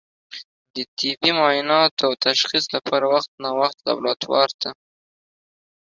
[0.73, 4.69] د طبي معایناتو او تشخیص لپاره وخت نا وخت لابراتوار ته